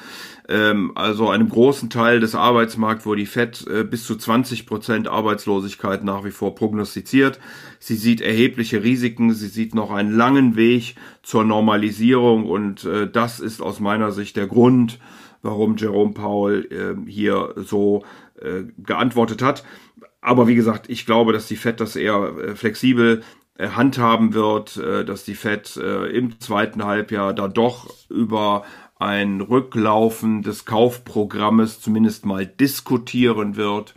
ähm, 0.48 0.92
also 0.94 1.28
einem 1.28 1.48
großen 1.48 1.90
Teil 1.90 2.20
des 2.20 2.34
Arbeitsmarkts, 2.34 3.06
wo 3.06 3.14
die 3.14 3.26
FED 3.26 3.66
äh, 3.66 3.84
bis 3.84 4.04
zu 4.04 4.16
20 4.16 4.66
Prozent 4.66 5.08
Arbeitslosigkeit 5.08 6.04
nach 6.04 6.24
wie 6.24 6.30
vor 6.30 6.54
prognostiziert. 6.54 7.40
Sie 7.78 7.96
sieht 7.96 8.20
erhebliche 8.20 8.82
Risiken, 8.82 9.32
sie 9.32 9.48
sieht 9.48 9.74
noch 9.74 9.90
einen 9.90 10.16
langen 10.16 10.56
Weg 10.56 10.94
zur 11.22 11.44
Normalisierung 11.44 12.46
und 12.46 12.84
äh, 12.84 13.10
das 13.10 13.40
ist 13.40 13.60
aus 13.60 13.80
meiner 13.80 14.12
Sicht 14.12 14.36
der 14.36 14.46
Grund, 14.46 14.98
warum 15.42 15.76
Jerome 15.76 16.12
Powell 16.12 16.66
äh, 16.70 17.10
hier 17.10 17.54
so 17.56 18.04
äh, 18.40 18.64
geantwortet 18.78 19.42
hat. 19.42 19.64
Aber 20.26 20.48
wie 20.48 20.56
gesagt, 20.56 20.90
ich 20.90 21.06
glaube, 21.06 21.32
dass 21.32 21.46
die 21.46 21.54
FED 21.54 21.80
das 21.80 21.94
eher 21.94 22.36
äh, 22.36 22.56
flexibel 22.56 23.22
äh, 23.58 23.68
handhaben 23.68 24.34
wird, 24.34 24.76
äh, 24.76 25.04
dass 25.04 25.24
die 25.24 25.36
FED 25.36 25.76
im 26.12 26.40
zweiten 26.40 26.84
Halbjahr 26.84 27.32
da 27.32 27.46
doch 27.46 27.88
über 28.10 28.64
ein 28.98 29.40
Rücklaufen 29.40 30.42
des 30.42 30.64
Kaufprogrammes 30.64 31.80
zumindest 31.80 32.26
mal 32.26 32.44
diskutieren 32.44 33.54
wird, 33.54 33.94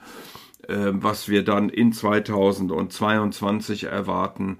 was 0.67 1.29
wir 1.29 1.43
dann 1.45 1.69
in 1.69 1.93
2022 1.93 3.85
erwarten. 3.85 4.59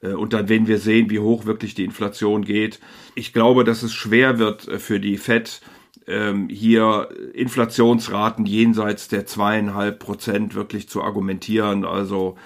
Und 0.00 0.32
dann 0.32 0.48
werden 0.48 0.68
wir 0.68 0.78
sehen, 0.78 1.10
wie 1.10 1.18
hoch 1.18 1.44
wirklich 1.44 1.74
die 1.74 1.84
Inflation 1.84 2.44
geht. 2.44 2.78
Ich 3.16 3.32
glaube, 3.32 3.64
dass 3.64 3.82
es 3.82 3.92
schwer 3.92 4.38
wird 4.38 4.62
für 4.80 5.00
die 5.00 5.18
FED, 5.18 5.60
hier 6.06 7.08
Inflationsraten 7.34 8.44
jenseits 8.44 9.06
der 9.06 9.26
zweieinhalb 9.26 10.00
Prozent 10.00 10.56
wirklich 10.56 10.88
zu 10.88 11.02
argumentieren. 11.02 11.84
Also 11.84 12.36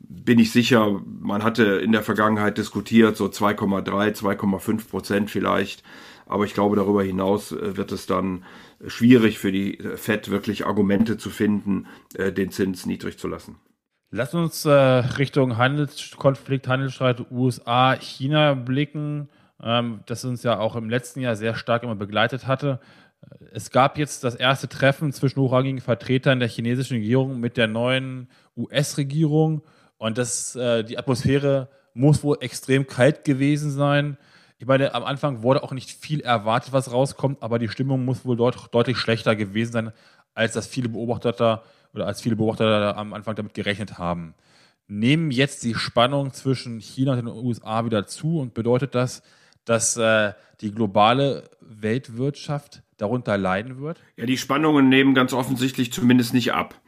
bin 0.00 0.38
ich 0.38 0.52
sicher, 0.52 1.00
man 1.20 1.42
hatte 1.42 1.64
in 1.64 1.92
der 1.92 2.02
Vergangenheit 2.02 2.58
diskutiert, 2.58 3.16
so 3.16 3.26
2,3, 3.26 4.14
2,5 4.16 4.88
Prozent 4.88 5.30
vielleicht. 5.30 5.82
Aber 6.26 6.44
ich 6.44 6.54
glaube, 6.54 6.76
darüber 6.76 7.02
hinaus 7.02 7.52
äh, 7.52 7.76
wird 7.76 7.92
es 7.92 8.06
dann 8.06 8.44
schwierig 8.86 9.38
für 9.38 9.52
die 9.52 9.78
FED 9.96 10.30
wirklich 10.30 10.66
Argumente 10.66 11.18
zu 11.18 11.30
finden, 11.30 11.86
äh, 12.14 12.32
den 12.32 12.50
Zins 12.50 12.86
niedrig 12.86 13.18
zu 13.18 13.28
lassen. 13.28 13.56
Lass 14.10 14.32
uns 14.34 14.64
äh, 14.64 14.70
Richtung 14.70 15.56
Handelskonflikt, 15.56 16.68
Handelsstreit 16.68 17.30
USA, 17.30 17.96
China 17.96 18.54
blicken, 18.54 19.28
ähm, 19.62 20.00
das 20.06 20.24
uns 20.24 20.42
ja 20.42 20.58
auch 20.58 20.76
im 20.76 20.90
letzten 20.90 21.20
Jahr 21.20 21.36
sehr 21.36 21.54
stark 21.54 21.82
immer 21.82 21.94
begleitet 21.94 22.46
hatte. 22.46 22.80
Es 23.52 23.70
gab 23.70 23.98
jetzt 23.98 24.24
das 24.24 24.34
erste 24.34 24.68
Treffen 24.68 25.12
zwischen 25.12 25.40
hochrangigen 25.40 25.80
Vertretern 25.80 26.40
der 26.40 26.48
chinesischen 26.48 26.98
Regierung 26.98 27.40
mit 27.40 27.56
der 27.56 27.68
neuen 27.68 28.28
US-Regierung. 28.56 29.62
Und 29.96 30.18
das, 30.18 30.56
äh, 30.56 30.84
die 30.84 30.98
Atmosphäre 30.98 31.68
muss 31.94 32.22
wohl 32.22 32.38
extrem 32.40 32.86
kalt 32.86 33.24
gewesen 33.24 33.70
sein. 33.70 34.18
Ich 34.58 34.66
meine, 34.66 34.94
am 34.94 35.04
Anfang 35.04 35.42
wurde 35.42 35.62
auch 35.62 35.72
nicht 35.72 35.90
viel 35.90 36.20
erwartet, 36.20 36.72
was 36.72 36.92
rauskommt, 36.92 37.42
aber 37.42 37.58
die 37.58 37.68
Stimmung 37.68 38.04
muss 38.04 38.24
wohl 38.24 38.36
deut 38.36 38.56
deutlich 38.72 38.98
schlechter 38.98 39.36
gewesen 39.36 39.72
sein, 39.72 39.92
als 40.34 40.52
das 40.52 40.66
viele 40.66 40.88
Beobachter 40.88 41.62
oder 41.92 42.06
als 42.06 42.20
viele 42.20 42.36
Beobachter 42.36 42.96
am 42.96 43.14
Anfang 43.14 43.36
damit 43.36 43.54
gerechnet 43.54 43.98
haben. 43.98 44.34
Nehmen 44.86 45.30
jetzt 45.30 45.64
die 45.64 45.74
Spannung 45.74 46.32
zwischen 46.32 46.80
China 46.80 47.12
und 47.12 47.18
den 47.18 47.28
USA 47.28 47.84
wieder 47.84 48.06
zu 48.06 48.40
und 48.40 48.54
bedeutet 48.54 48.94
das, 48.94 49.22
dass 49.64 49.96
äh, 49.96 50.32
die 50.60 50.72
globale 50.72 51.50
Weltwirtschaft 51.60 52.82
darunter 52.96 53.38
leiden 53.38 53.80
wird? 53.80 53.98
Ja, 54.16 54.26
die 54.26 54.38
Spannungen 54.38 54.88
nehmen 54.88 55.14
ganz 55.14 55.32
offensichtlich 55.32 55.92
zumindest 55.92 56.34
nicht 56.34 56.52
ab. 56.52 56.80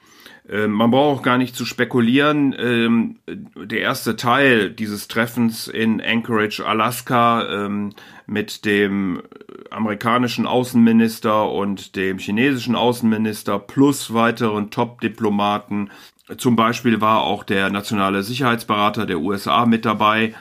Ähm, 0.48 0.70
man 0.70 0.90
braucht 0.90 1.18
auch 1.18 1.22
gar 1.22 1.38
nicht 1.38 1.56
zu 1.56 1.64
spekulieren. 1.64 2.54
Ähm, 2.58 3.16
der 3.26 3.80
erste 3.80 4.16
Teil 4.16 4.70
dieses 4.70 5.08
Treffens 5.08 5.66
in 5.66 6.00
Anchorage, 6.00 6.64
Alaska, 6.64 7.46
ähm, 7.48 7.94
mit 8.26 8.64
dem 8.64 9.22
amerikanischen 9.70 10.46
Außenminister 10.46 11.50
und 11.50 11.96
dem 11.96 12.18
chinesischen 12.18 12.76
Außenminister 12.76 13.58
plus 13.58 14.14
weiteren 14.14 14.70
Top-Diplomaten. 14.70 15.90
Zum 16.38 16.56
Beispiel 16.56 17.00
war 17.00 17.22
auch 17.22 17.44
der 17.44 17.70
nationale 17.70 18.22
Sicherheitsberater 18.22 19.06
der 19.06 19.20
USA 19.20 19.66
mit 19.66 19.84
dabei. 19.84 20.34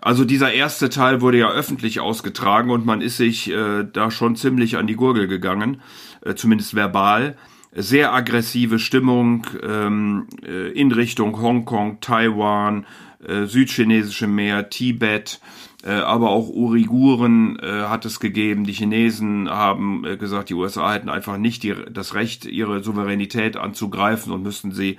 Also 0.00 0.24
dieser 0.24 0.52
erste 0.52 0.88
Teil 0.88 1.20
wurde 1.20 1.38
ja 1.38 1.50
öffentlich 1.50 2.00
ausgetragen 2.00 2.70
und 2.70 2.86
man 2.86 3.00
ist 3.00 3.18
sich 3.18 3.50
äh, 3.50 3.84
da 3.92 4.10
schon 4.10 4.36
ziemlich 4.36 4.76
an 4.76 4.86
die 4.86 4.96
Gurgel 4.96 5.28
gegangen, 5.28 5.82
äh, 6.24 6.34
zumindest 6.34 6.74
verbal 6.74 7.36
sehr 7.72 8.12
aggressive 8.12 8.78
Stimmung 8.78 9.46
ähm, 9.62 10.26
äh, 10.44 10.72
in 10.72 10.92
Richtung 10.92 11.40
Hongkong, 11.40 12.00
Taiwan, 12.00 12.86
äh, 13.26 13.44
südchinesische 13.44 14.26
Meer, 14.26 14.70
Tibet, 14.70 15.40
äh, 15.84 15.92
aber 15.92 16.30
auch 16.30 16.48
Uiguren 16.48 17.58
äh, 17.60 17.82
hat 17.82 18.04
es 18.04 18.18
gegeben. 18.18 18.64
Die 18.64 18.72
Chinesen 18.72 19.48
haben 19.48 20.02
gesagt, 20.18 20.50
die 20.50 20.54
USA 20.54 20.92
hätten 20.92 21.08
einfach 21.08 21.36
nicht 21.36 21.62
die, 21.62 21.74
das 21.90 22.14
Recht, 22.14 22.44
ihre 22.44 22.82
Souveränität 22.82 23.56
anzugreifen 23.56 24.32
und 24.32 24.42
müssten 24.42 24.72
sie 24.72 24.98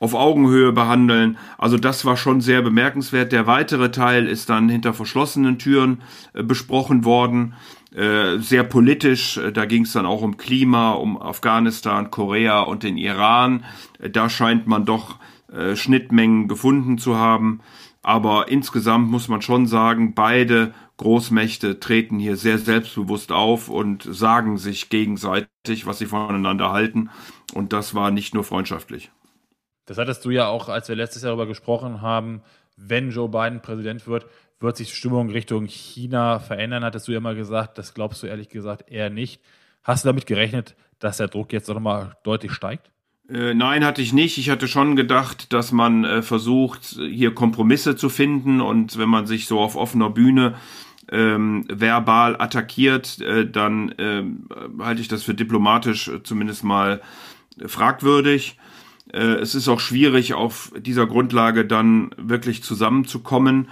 auf 0.00 0.14
Augenhöhe 0.14 0.72
behandeln. 0.72 1.38
Also 1.58 1.76
das 1.76 2.04
war 2.04 2.16
schon 2.16 2.40
sehr 2.40 2.62
bemerkenswert. 2.62 3.32
Der 3.32 3.46
weitere 3.46 3.92
Teil 3.92 4.26
ist 4.26 4.48
dann 4.48 4.68
hinter 4.68 4.94
verschlossenen 4.94 5.58
Türen 5.58 6.00
äh, 6.32 6.42
besprochen 6.42 7.04
worden. 7.04 7.54
Äh, 7.94 8.38
sehr 8.38 8.64
politisch. 8.64 9.36
Äh, 9.36 9.52
da 9.52 9.66
ging 9.66 9.82
es 9.82 9.92
dann 9.92 10.06
auch 10.06 10.22
um 10.22 10.38
Klima, 10.38 10.92
um 10.92 11.20
Afghanistan, 11.20 12.10
Korea 12.10 12.60
und 12.60 12.82
den 12.82 12.96
Iran. 12.96 13.64
Da 14.10 14.28
scheint 14.28 14.66
man 14.66 14.84
doch 14.84 15.16
Schnittmengen 15.74 16.46
gefunden 16.46 16.96
zu 16.96 17.16
haben. 17.16 17.58
Aber 18.02 18.46
insgesamt 18.48 19.10
muss 19.10 19.26
man 19.26 19.42
schon 19.42 19.66
sagen, 19.66 20.14
beide 20.14 20.72
Großmächte 20.98 21.80
treten 21.80 22.20
hier 22.20 22.36
sehr 22.36 22.58
selbstbewusst 22.58 23.32
auf 23.32 23.68
und 23.68 24.04
sagen 24.04 24.58
sich 24.58 24.90
gegenseitig, 24.90 25.86
was 25.86 25.98
sie 25.98 26.06
voneinander 26.06 26.70
halten. 26.70 27.10
Und 27.52 27.72
das 27.72 27.96
war 27.96 28.12
nicht 28.12 28.32
nur 28.32 28.44
freundschaftlich. 28.44 29.10
Das 29.90 29.98
hattest 29.98 30.24
du 30.24 30.30
ja 30.30 30.46
auch, 30.46 30.68
als 30.68 30.88
wir 30.88 30.94
letztes 30.94 31.22
Jahr 31.22 31.30
darüber 31.30 31.48
gesprochen 31.48 32.00
haben, 32.00 32.42
wenn 32.76 33.10
Joe 33.10 33.28
Biden 33.28 33.60
Präsident 33.60 34.06
wird, 34.06 34.24
wird 34.60 34.76
sich 34.76 34.90
die 34.90 34.94
Stimmung 34.94 35.30
Richtung 35.30 35.66
China 35.66 36.38
verändern, 36.38 36.84
hattest 36.84 37.08
du 37.08 37.12
ja 37.12 37.18
mal 37.18 37.34
gesagt. 37.34 37.76
Das 37.76 37.92
glaubst 37.92 38.22
du 38.22 38.28
ehrlich 38.28 38.50
gesagt 38.50 38.88
eher 38.88 39.10
nicht. 39.10 39.40
Hast 39.82 40.04
du 40.04 40.08
damit 40.08 40.26
gerechnet, 40.26 40.76
dass 41.00 41.16
der 41.16 41.26
Druck 41.26 41.52
jetzt 41.52 41.68
noch 41.68 41.80
mal 41.80 42.16
deutlich 42.22 42.52
steigt? 42.52 42.92
Äh, 43.28 43.52
nein, 43.54 43.84
hatte 43.84 44.00
ich 44.00 44.12
nicht. 44.12 44.38
Ich 44.38 44.48
hatte 44.48 44.68
schon 44.68 44.94
gedacht, 44.94 45.52
dass 45.52 45.72
man 45.72 46.04
äh, 46.04 46.22
versucht, 46.22 46.84
hier 46.84 47.34
Kompromisse 47.34 47.96
zu 47.96 48.10
finden 48.10 48.60
und 48.60 48.96
wenn 48.96 49.08
man 49.08 49.26
sich 49.26 49.48
so 49.48 49.58
auf 49.58 49.74
offener 49.74 50.10
Bühne 50.10 50.54
ähm, 51.10 51.64
verbal 51.68 52.40
attackiert, 52.40 53.20
äh, 53.22 53.50
dann 53.50 53.90
äh, 53.98 54.22
halte 54.78 55.00
ich 55.00 55.08
das 55.08 55.24
für 55.24 55.34
diplomatisch 55.34 56.06
äh, 56.06 56.22
zumindest 56.22 56.62
mal 56.62 57.02
fragwürdig. 57.66 58.56
Äh, 59.12 59.36
es 59.36 59.54
ist 59.54 59.68
auch 59.68 59.80
schwierig, 59.80 60.34
auf 60.34 60.72
dieser 60.78 61.06
Grundlage 61.06 61.64
dann 61.64 62.10
wirklich 62.16 62.62
zusammenzukommen. 62.62 63.68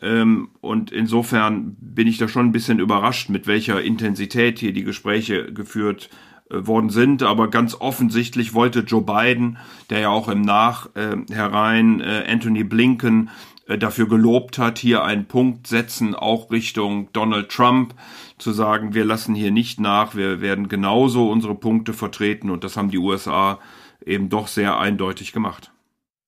Ähm, 0.00 0.48
und 0.60 0.90
insofern 0.90 1.76
bin 1.80 2.08
ich 2.08 2.18
da 2.18 2.28
schon 2.28 2.46
ein 2.46 2.52
bisschen 2.52 2.80
überrascht, 2.80 3.28
mit 3.28 3.46
welcher 3.46 3.82
Intensität 3.82 4.58
hier 4.58 4.72
die 4.72 4.84
Gespräche 4.84 5.52
geführt 5.52 6.10
äh, 6.50 6.66
worden 6.66 6.90
sind. 6.90 7.22
Aber 7.22 7.48
ganz 7.48 7.76
offensichtlich 7.78 8.54
wollte 8.54 8.80
Joe 8.80 9.02
Biden, 9.02 9.58
der 9.90 10.00
ja 10.00 10.08
auch 10.08 10.28
im 10.28 10.42
Nachherein 10.42 12.00
äh, 12.00 12.24
Anthony 12.28 12.64
Blinken 12.64 13.30
äh, 13.68 13.78
dafür 13.78 14.08
gelobt 14.08 14.58
hat, 14.58 14.78
hier 14.78 15.04
einen 15.04 15.26
Punkt 15.26 15.68
setzen, 15.68 16.16
auch 16.16 16.50
Richtung 16.50 17.08
Donald 17.12 17.48
Trump, 17.50 17.94
zu 18.38 18.50
sagen, 18.52 18.92
wir 18.92 19.04
lassen 19.04 19.36
hier 19.36 19.52
nicht 19.52 19.78
nach, 19.78 20.16
wir 20.16 20.40
werden 20.40 20.68
genauso 20.68 21.30
unsere 21.30 21.54
Punkte 21.54 21.92
vertreten 21.92 22.50
und 22.50 22.64
das 22.64 22.76
haben 22.76 22.90
die 22.90 22.98
USA 22.98 23.60
eben 24.06 24.28
doch 24.28 24.48
sehr 24.48 24.78
eindeutig 24.78 25.32
gemacht. 25.32 25.72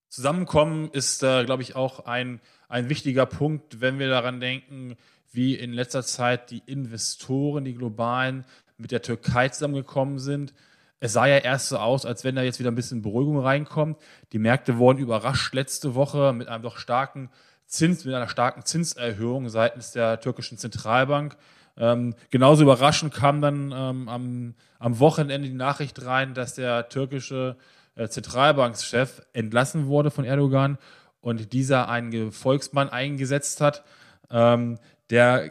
Zusammenkommen 0.09 0.90
ist, 0.93 1.23
äh, 1.23 1.45
glaube 1.45 1.62
ich, 1.62 1.75
auch 1.75 2.07
ein 2.07 2.40
ein 2.75 2.88
wichtiger 2.88 3.25
Punkt, 3.25 3.81
wenn 3.81 4.00
wir 4.00 4.09
daran 4.09 4.40
denken, 4.40 4.97
wie 5.31 5.54
in 5.54 5.73
letzter 5.73 6.02
Zeit 6.02 6.50
die 6.50 6.62
Investoren, 6.66 7.64
die 7.64 7.75
globalen, 7.75 8.45
mit 8.76 8.90
der 8.90 9.00
Türkei 9.00 9.49
zusammengekommen 9.49 10.19
sind. 10.19 10.54
Es 10.99 11.12
sah 11.12 11.26
ja 11.26 11.38
erst 11.38 11.69
so 11.69 11.78
aus, 11.78 12.04
als 12.04 12.25
wenn 12.25 12.35
da 12.35 12.43
jetzt 12.43 12.59
wieder 12.59 12.73
ein 12.73 12.75
bisschen 12.75 13.02
Beruhigung 13.02 13.38
reinkommt. 13.38 13.99
Die 14.33 14.40
Märkte 14.40 14.78
wurden 14.78 14.99
überrascht 14.99 15.54
letzte 15.54 15.95
Woche 15.95 16.33
mit 16.33 16.49
einem 16.49 16.64
doch 16.64 16.78
starken 16.78 17.31
Zins, 17.66 18.04
mit 18.04 18.12
einer 18.12 18.28
starken 18.28 18.64
Zinserhöhung 18.64 19.49
seitens 19.49 19.93
der 19.93 20.19
türkischen 20.19 20.59
Zentralbank. 20.59 21.37
Ähm, 21.76 22.14
genauso 22.31 22.62
überraschend 22.62 23.12
kam 23.12 23.40
dann 23.40 23.73
ähm, 23.75 24.09
am, 24.09 24.54
am, 24.78 24.99
Wochenende 25.00 25.49
die 25.49 25.54
Nachricht 25.54 26.04
rein, 26.04 26.35
dass 26.35 26.54
der 26.54 26.88
türkische 26.88 27.57
äh, 27.97 28.09
Zentralbankschef 28.09 29.23
entlassen 29.33 29.87
wurde 29.87 30.11
von 30.11 30.25
Erdogan 30.25 30.78
und 31.21 31.52
dieser 31.52 31.88
einen 31.88 32.31
Volksmann 32.31 32.90
eingesetzt 32.90 33.61
hat, 33.61 33.83
ähm, 34.31 34.78
der 35.11 35.50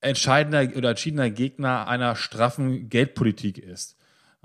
entscheidender 0.00 0.76
oder 0.76 0.90
entschiedener 0.90 1.30
Gegner 1.30 1.88
einer 1.88 2.16
straffen 2.16 2.88
Geldpolitik 2.88 3.58
ist. 3.58 3.96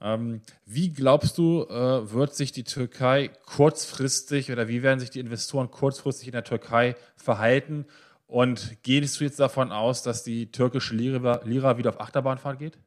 Ähm, 0.01 0.41
wie 0.65 0.91
glaubst 0.91 1.37
du, 1.37 1.63
äh, 1.63 2.11
wird 2.11 2.33
sich 2.33 2.51
die 2.51 2.63
Türkei 2.63 3.31
kurzfristig 3.45 4.51
oder 4.51 4.67
wie 4.67 4.81
werden 4.83 4.99
sich 4.99 5.09
die 5.09 5.19
Investoren 5.19 5.71
kurzfristig 5.71 6.27
in 6.27 6.33
der 6.33 6.45
Türkei 6.45 6.95
verhalten? 7.17 7.85
Und 8.29 8.77
gehst 8.83 9.19
du 9.19 9.23
jetzt 9.23 9.39
davon 9.39 9.71
aus, 9.71 10.03
dass 10.03 10.21
die 10.21 10.51
türkische 10.51 10.95
Lira, 10.95 11.77
wieder 11.79 11.89
auf 11.89 11.99
Achterbahnfahrt 11.99 12.59
geht? 12.59 12.77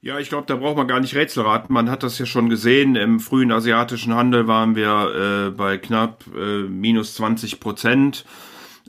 Ja, 0.00 0.20
ich 0.20 0.28
glaube, 0.28 0.46
da 0.46 0.54
braucht 0.54 0.76
man 0.76 0.86
gar 0.86 1.00
nicht 1.00 1.16
Rätsel 1.16 1.42
raten. 1.42 1.72
Man 1.72 1.90
hat 1.90 2.04
das 2.04 2.20
ja 2.20 2.24
schon 2.24 2.48
gesehen. 2.48 2.94
Im 2.94 3.18
frühen 3.18 3.50
asiatischen 3.50 4.14
Handel 4.14 4.46
waren 4.46 4.76
wir 4.76 5.48
äh, 5.48 5.50
bei 5.50 5.76
knapp 5.76 6.24
äh, 6.36 6.62
minus 6.68 7.16
20 7.16 7.58
Prozent. 7.58 8.24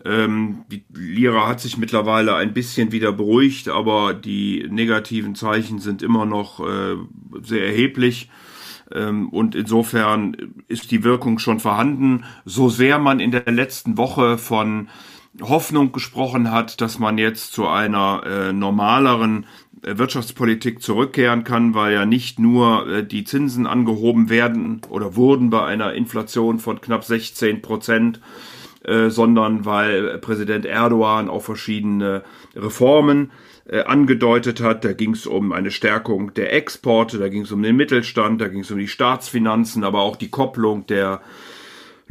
Ähm, 0.05 0.65
die 0.71 0.85
Lira 0.93 1.47
hat 1.47 1.59
sich 1.59 1.77
mittlerweile 1.77 2.35
ein 2.35 2.53
bisschen 2.53 2.91
wieder 2.91 3.11
beruhigt, 3.11 3.67
aber 3.67 4.13
die 4.13 4.67
negativen 4.69 5.33
Zeichen 5.33 5.79
sind 5.79 6.03
immer 6.03 6.27
noch 6.27 6.59
äh, 6.59 6.95
sehr 7.41 7.65
erheblich. 7.65 8.29
Ähm, 8.93 9.29
und 9.29 9.55
insofern 9.55 10.37
ist 10.67 10.91
die 10.91 11.03
Wirkung 11.03 11.39
schon 11.39 11.59
vorhanden. 11.59 12.23
So 12.45 12.69
sehr 12.69 12.99
man 12.99 13.19
in 13.19 13.31
der 13.31 13.51
letzten 13.51 13.97
Woche 13.97 14.37
von 14.37 14.89
Hoffnung 15.39 15.91
gesprochen 15.91 16.51
hat, 16.51 16.81
dass 16.81 16.99
man 16.99 17.17
jetzt 17.17 17.53
zu 17.53 17.67
einer 17.67 18.23
äh, 18.25 18.53
normaleren 18.53 19.45
äh, 19.81 19.97
Wirtschaftspolitik 19.97 20.81
zurückkehren 20.81 21.43
kann, 21.43 21.73
weil 21.73 21.93
ja 21.93 22.05
nicht 22.05 22.37
nur 22.39 22.87
äh, 22.87 23.05
die 23.05 23.23
Zinsen 23.23 23.65
angehoben 23.65 24.29
werden 24.29 24.81
oder 24.89 25.15
wurden 25.15 25.49
bei 25.49 25.63
einer 25.63 25.93
Inflation 25.93 26.59
von 26.59 26.81
knapp 26.81 27.05
16 27.05 27.61
Prozent, 27.61 28.19
äh, 28.83 29.09
sondern 29.09 29.65
weil 29.65 30.17
Präsident 30.17 30.65
Erdogan 30.65 31.29
auch 31.29 31.43
verschiedene 31.43 32.23
Reformen 32.55 33.31
äh, 33.65 33.83
angedeutet 33.83 34.59
hat. 34.59 34.83
Da 34.83 34.91
ging 34.91 35.11
es 35.11 35.25
um 35.25 35.53
eine 35.53 35.71
Stärkung 35.71 36.33
der 36.33 36.53
Exporte, 36.53 37.19
da 37.19 37.29
ging 37.29 37.43
es 37.43 37.51
um 37.51 37.63
den 37.63 37.77
Mittelstand, 37.77 38.41
da 38.41 38.49
ging 38.49 38.61
es 38.61 38.71
um 38.71 38.77
die 38.77 38.87
Staatsfinanzen, 38.87 39.83
aber 39.83 40.01
auch 40.01 40.17
die 40.17 40.29
Kopplung 40.29 40.85
der 40.87 41.21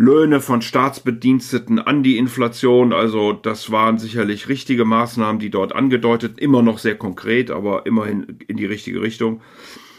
Löhne 0.00 0.40
von 0.40 0.62
Staatsbediensteten 0.62 1.78
an 1.78 2.02
die 2.02 2.16
Inflation. 2.16 2.94
Also 2.94 3.34
das 3.34 3.70
waren 3.70 3.98
sicherlich 3.98 4.48
richtige 4.48 4.86
Maßnahmen, 4.86 5.38
die 5.38 5.50
dort 5.50 5.74
angedeutet, 5.74 6.38
immer 6.38 6.62
noch 6.62 6.78
sehr 6.78 6.96
konkret, 6.96 7.50
aber 7.50 7.84
immerhin 7.84 8.38
in 8.48 8.56
die 8.56 8.64
richtige 8.64 9.02
Richtung. 9.02 9.42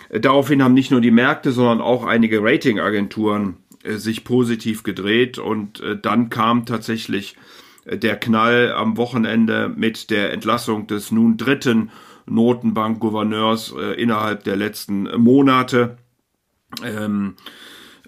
Äh, 0.10 0.20
daraufhin 0.20 0.63
haben 0.63 0.74
nicht 0.74 0.89
nur 0.89 1.01
die 1.01 1.12
Märkte, 1.12 1.51
sondern 1.51 1.81
auch 1.81 2.03
einige 2.03 2.41
Ratingagenturen 2.41 3.58
äh, 3.84 3.98
sich 3.98 4.24
positiv 4.24 4.81
gedreht 4.81 5.38
und 5.38 5.81
äh, 5.81 5.96
dann 6.01 6.31
kam 6.31 6.65
tatsächlich 6.65 7.36
der 7.86 8.15
Knall 8.15 8.74
am 8.74 8.98
Wochenende 8.98 9.70
mit 9.70 10.10
der 10.10 10.34
Entlassung 10.34 10.88
des 10.88 11.12
nun 11.12 11.38
dritten 11.38 11.91
Notenbankgouverneurs 12.27 13.74
innerhalb 13.98 14.43
der 14.43 14.55
letzten 14.55 15.03
Monate. 15.20 15.98
Ähm, 16.84 17.34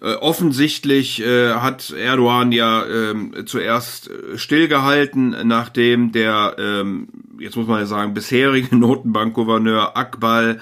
äh, 0.03 0.15
offensichtlich 0.15 1.21
äh, 1.21 1.53
hat 1.53 1.91
Erdogan 1.91 2.51
ja 2.51 2.85
ähm, 2.85 3.33
zuerst 3.45 4.09
äh, 4.09 4.37
stillgehalten, 4.37 5.33
nachdem 5.45 6.11
der, 6.11 6.57
ähm, 6.59 7.07
jetzt 7.39 7.55
muss 7.55 7.67
man 7.67 7.79
ja 7.79 7.85
sagen, 7.85 8.13
bisherige 8.13 8.75
Notenbankgouverneur 8.75 9.95
Akbal 9.95 10.59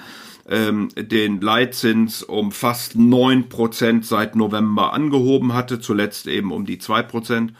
ähm, 0.48 0.90
den 0.96 1.40
Leitzins 1.40 2.22
um 2.22 2.52
fast 2.52 2.94
neun 2.94 3.48
Prozent 3.48 4.06
seit 4.06 4.36
November 4.36 4.92
angehoben 4.92 5.54
hatte, 5.54 5.80
zuletzt 5.80 6.28
eben 6.28 6.52
um 6.52 6.64
die 6.64 6.78
zwei 6.78 7.02
Prozent. 7.02 7.52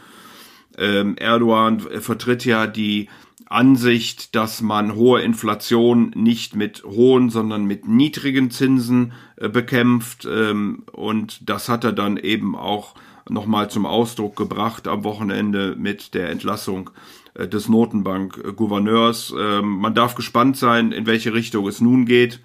Ähm, 0.78 1.16
Erdogan 1.16 1.80
vertritt 1.80 2.44
ja 2.44 2.68
die 2.68 3.08
Ansicht, 3.52 4.34
dass 4.34 4.62
man 4.62 4.94
hohe 4.94 5.20
Inflation 5.22 6.10
nicht 6.14 6.56
mit 6.56 6.84
hohen, 6.84 7.30
sondern 7.30 7.64
mit 7.64 7.86
niedrigen 7.86 8.50
Zinsen 8.50 9.12
äh, 9.36 9.48
bekämpft. 9.48 10.26
Ähm, 10.30 10.84
und 10.92 11.48
das 11.48 11.68
hat 11.68 11.84
er 11.84 11.92
dann 11.92 12.16
eben 12.16 12.56
auch 12.56 12.94
nochmal 13.28 13.70
zum 13.70 13.86
Ausdruck 13.86 14.36
gebracht 14.36 14.88
am 14.88 15.04
Wochenende 15.04 15.76
mit 15.78 16.14
der 16.14 16.30
Entlassung 16.30 16.90
äh, 17.34 17.48
des 17.48 17.68
Notenbank-Gouverneurs. 17.68 19.34
Ähm, 19.38 19.78
man 19.78 19.94
darf 19.94 20.14
gespannt 20.14 20.56
sein, 20.56 20.92
in 20.92 21.06
welche 21.06 21.32
Richtung 21.34 21.66
es 21.68 21.80
nun 21.80 22.06
geht. 22.06 22.40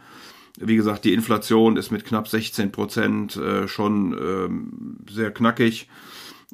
Wie 0.60 0.76
gesagt, 0.76 1.06
die 1.06 1.14
Inflation 1.14 1.78
ist 1.78 1.92
mit 1.92 2.04
knapp 2.04 2.28
16 2.28 2.72
Prozent 2.72 3.38
äh, 3.38 3.68
schon 3.68 4.14
ähm, 4.14 4.98
sehr 5.10 5.32
knackig. 5.32 5.88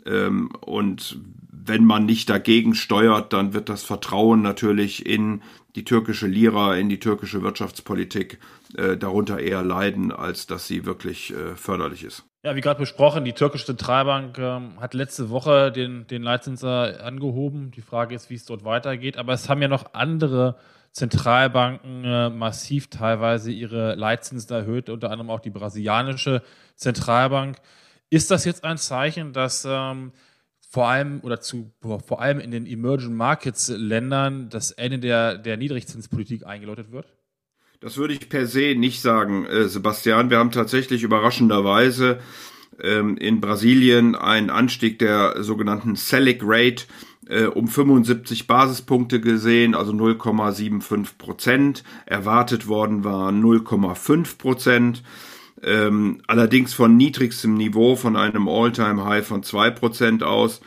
Ähm, 0.05 0.49
und 0.61 1.19
wenn 1.65 1.85
man 1.85 2.05
nicht 2.05 2.29
dagegen 2.29 2.75
steuert, 2.75 3.33
dann 3.33 3.53
wird 3.53 3.69
das 3.69 3.83
Vertrauen 3.83 4.41
natürlich 4.41 5.05
in 5.05 5.41
die 5.75 5.83
türkische 5.83 6.27
Lira, 6.27 6.75
in 6.75 6.89
die 6.89 6.99
türkische 6.99 7.41
Wirtschaftspolitik 7.41 8.39
äh, 8.77 8.97
darunter 8.97 9.39
eher 9.39 9.63
leiden, 9.63 10.11
als 10.11 10.45
dass 10.45 10.67
sie 10.67 10.85
wirklich 10.85 11.31
äh, 11.31 11.55
förderlich 11.55 12.03
ist. 12.03 12.23
Ja, 12.43 12.55
wie 12.55 12.61
gerade 12.61 12.79
besprochen, 12.79 13.23
die 13.23 13.33
türkische 13.33 13.67
Zentralbank 13.67 14.37
ähm, 14.37 14.79
hat 14.79 14.93
letzte 14.93 15.29
Woche 15.29 15.71
den, 15.71 16.05
den 16.07 16.23
Leitzins 16.23 16.63
angehoben. 16.63 17.71
Die 17.71 17.81
Frage 17.81 18.13
ist, 18.15 18.29
wie 18.29 18.35
es 18.35 18.45
dort 18.45 18.65
weitergeht. 18.65 19.17
Aber 19.17 19.33
es 19.33 19.47
haben 19.47 19.61
ja 19.61 19.69
noch 19.69 19.93
andere 19.93 20.57
Zentralbanken 20.91 22.03
äh, 22.03 22.29
massiv 22.29 22.89
teilweise 22.89 23.51
ihre 23.51 23.95
Leitzinsen 23.95 24.53
erhöht, 24.55 24.89
unter 24.89 25.09
anderem 25.09 25.31
auch 25.31 25.39
die 25.39 25.49
brasilianische 25.49 26.43
Zentralbank. 26.75 27.57
Ist 28.09 28.29
das 28.29 28.45
jetzt 28.45 28.63
ein 28.63 28.77
Zeichen, 28.77 29.33
dass 29.33 29.65
ähm, 29.67 30.11
vor 30.73 30.87
allem 30.87 31.19
oder 31.21 31.39
zu 31.39 31.71
vor 31.79 32.19
allem 32.19 32.39
in 32.39 32.49
den 32.49 32.65
Emerging 32.65 33.13
Markets 33.13 33.67
Ländern 33.69 34.49
das 34.49 34.71
Ende 34.71 34.97
der, 34.97 35.37
der 35.37 35.55
Niedrigzinspolitik 35.55 36.47
eingeläutet 36.47 36.91
wird? 36.91 37.05
Das 37.79 37.97
würde 37.97 38.15
ich 38.15 38.27
per 38.27 38.47
se 38.47 38.73
nicht 38.75 38.99
sagen, 38.99 39.45
äh, 39.45 39.67
Sebastian. 39.67 40.31
Wir 40.31 40.39
haben 40.39 40.49
tatsächlich 40.49 41.03
überraschenderweise 41.03 42.19
ähm, 42.81 43.17
in 43.17 43.39
Brasilien 43.39 44.15
einen 44.15 44.49
Anstieg 44.49 44.97
der 44.97 45.43
sogenannten 45.43 45.95
Selic 45.95 46.41
Rate 46.43 46.85
äh, 47.27 47.43
um 47.43 47.67
75 47.67 48.47
Basispunkte 48.47 49.21
gesehen, 49.21 49.75
also 49.75 49.91
0,75 49.91 51.17
Prozent. 51.19 51.83
Erwartet 52.07 52.67
worden 52.67 53.03
war 53.03 53.29
0,5 53.29 54.39
Prozent 54.39 55.03
ähm, 55.63 56.21
allerdings 56.27 56.73
von 56.73 56.97
niedrigstem 56.97 57.55
Niveau, 57.55 57.95
von 57.95 58.15
einem 58.15 58.47
All-Time-High 58.47 59.25
von 59.25 59.43
zwei 59.43 59.69
Prozent 59.69 60.23
aus. 60.23 60.61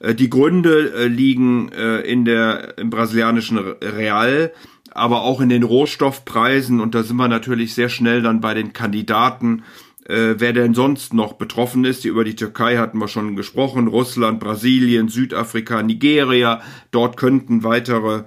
Äh, 0.00 0.14
die 0.14 0.30
Gründe 0.30 0.92
äh, 0.94 1.06
liegen 1.06 1.70
äh, 1.72 2.00
in 2.00 2.24
der, 2.24 2.78
im 2.78 2.90
brasilianischen 2.90 3.58
Real, 3.58 4.52
aber 4.90 5.22
auch 5.22 5.40
in 5.40 5.48
den 5.48 5.62
Rohstoffpreisen. 5.62 6.80
Und 6.80 6.94
da 6.94 7.02
sind 7.02 7.16
wir 7.16 7.28
natürlich 7.28 7.74
sehr 7.74 7.88
schnell 7.88 8.22
dann 8.22 8.40
bei 8.40 8.54
den 8.54 8.72
Kandidaten, 8.72 9.62
äh, 10.06 10.34
wer 10.38 10.52
denn 10.52 10.74
sonst 10.74 11.14
noch 11.14 11.34
betroffen 11.34 11.84
ist. 11.84 12.04
Über 12.04 12.24
die 12.24 12.36
Türkei 12.36 12.76
hatten 12.76 12.98
wir 12.98 13.08
schon 13.08 13.36
gesprochen, 13.36 13.86
Russland, 13.86 14.40
Brasilien, 14.40 15.08
Südafrika, 15.08 15.82
Nigeria, 15.82 16.60
dort 16.90 17.16
könnten 17.16 17.62
weitere 17.62 18.24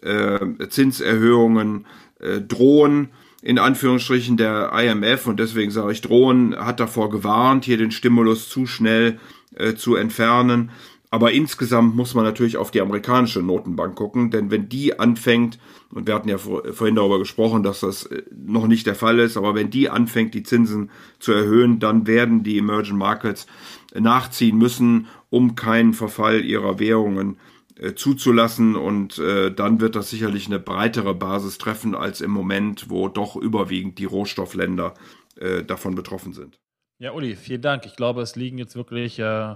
äh, 0.00 0.38
Zinserhöhungen 0.68 1.86
äh, 2.20 2.40
drohen 2.40 3.10
in 3.42 3.58
Anführungsstrichen 3.58 4.36
der 4.36 4.72
IMF 4.72 5.26
und 5.26 5.38
deswegen 5.38 5.70
sage 5.70 5.92
ich 5.92 6.00
drohen, 6.00 6.56
hat 6.56 6.80
davor 6.80 7.10
gewarnt, 7.10 7.64
hier 7.64 7.76
den 7.76 7.90
Stimulus 7.90 8.48
zu 8.48 8.66
schnell 8.66 9.18
äh, 9.54 9.74
zu 9.74 9.94
entfernen. 9.94 10.70
Aber 11.10 11.32
insgesamt 11.32 11.96
muss 11.96 12.14
man 12.14 12.24
natürlich 12.24 12.58
auf 12.58 12.70
die 12.70 12.82
amerikanische 12.82 13.40
Notenbank 13.40 13.94
gucken, 13.94 14.30
denn 14.30 14.50
wenn 14.50 14.68
die 14.68 14.98
anfängt, 14.98 15.58
und 15.90 16.06
wir 16.06 16.14
hatten 16.14 16.28
ja 16.28 16.36
vorhin 16.36 16.96
darüber 16.96 17.18
gesprochen, 17.18 17.62
dass 17.62 17.80
das 17.80 18.04
äh, 18.06 18.22
noch 18.30 18.66
nicht 18.66 18.86
der 18.86 18.94
Fall 18.94 19.18
ist, 19.20 19.36
aber 19.36 19.54
wenn 19.54 19.70
die 19.70 19.88
anfängt, 19.88 20.34
die 20.34 20.42
Zinsen 20.42 20.90
zu 21.18 21.32
erhöhen, 21.32 21.78
dann 21.78 22.06
werden 22.06 22.42
die 22.42 22.58
Emerging 22.58 22.98
Markets 22.98 23.46
nachziehen 23.94 24.58
müssen, 24.58 25.06
um 25.30 25.54
keinen 25.54 25.94
Verfall 25.94 26.44
ihrer 26.44 26.78
Währungen 26.78 27.38
äh, 27.78 27.94
zuzulassen 27.94 28.76
und 28.76 29.18
äh, 29.18 29.52
dann 29.52 29.80
wird 29.80 29.94
das 29.94 30.10
sicherlich 30.10 30.46
eine 30.46 30.58
breitere 30.58 31.14
Basis 31.14 31.58
treffen 31.58 31.94
als 31.94 32.20
im 32.20 32.30
Moment, 32.30 32.90
wo 32.90 33.08
doch 33.08 33.36
überwiegend 33.36 33.98
die 33.98 34.04
Rohstoffländer 34.04 34.94
äh, 35.36 35.62
davon 35.62 35.94
betroffen 35.94 36.32
sind. 36.32 36.58
Ja, 36.98 37.12
Uli, 37.12 37.36
vielen 37.36 37.62
Dank. 37.62 37.86
Ich 37.86 37.94
glaube, 37.94 38.22
es 38.22 38.34
liegen 38.34 38.58
jetzt 38.58 38.74
wirklich 38.74 39.20
äh, 39.20 39.54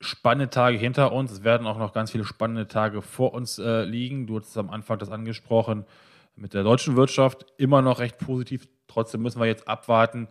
spannende 0.00 0.50
Tage 0.50 0.78
hinter 0.78 1.12
uns. 1.12 1.32
Es 1.32 1.42
werden 1.42 1.66
auch 1.66 1.78
noch 1.78 1.92
ganz 1.92 2.12
viele 2.12 2.24
spannende 2.24 2.68
Tage 2.68 3.02
vor 3.02 3.34
uns 3.34 3.58
äh, 3.58 3.82
liegen. 3.82 4.28
Du 4.28 4.38
hast 4.38 4.56
am 4.56 4.70
Anfang 4.70 4.98
das 4.98 5.10
angesprochen 5.10 5.84
mit 6.36 6.54
der 6.54 6.62
deutschen 6.62 6.94
Wirtschaft 6.94 7.46
immer 7.58 7.82
noch 7.82 7.98
recht 7.98 8.18
positiv. 8.18 8.68
Trotzdem 8.86 9.22
müssen 9.22 9.40
wir 9.40 9.46
jetzt 9.46 9.66
abwarten, 9.66 10.28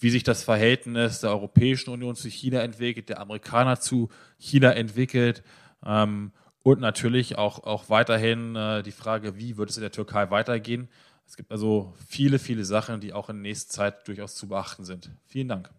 wie 0.00 0.10
sich 0.10 0.24
das 0.24 0.42
Verhältnis 0.42 1.20
der 1.20 1.30
Europäischen 1.30 1.90
Union 1.90 2.16
zu 2.16 2.28
China 2.28 2.60
entwickelt, 2.60 3.10
der 3.10 3.20
Amerikaner 3.20 3.78
zu 3.78 4.08
China 4.38 4.72
entwickelt. 4.72 5.44
Ähm, 5.84 6.32
und 6.62 6.80
natürlich 6.80 7.38
auch, 7.38 7.64
auch 7.64 7.88
weiterhin 7.88 8.56
äh, 8.56 8.82
die 8.82 8.92
Frage, 8.92 9.36
wie 9.36 9.56
wird 9.56 9.70
es 9.70 9.76
in 9.76 9.82
der 9.82 9.92
Türkei 9.92 10.30
weitergehen. 10.30 10.88
Es 11.26 11.36
gibt 11.36 11.50
also 11.50 11.94
viele, 12.08 12.38
viele 12.38 12.64
Sachen, 12.64 13.00
die 13.00 13.12
auch 13.12 13.30
in 13.30 13.40
nächster 13.40 13.72
Zeit 13.72 14.06
durchaus 14.08 14.34
zu 14.34 14.48
beachten 14.48 14.84
sind. 14.84 15.10
Vielen 15.26 15.48
Dank. 15.48 15.70